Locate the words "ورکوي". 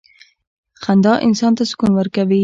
1.95-2.39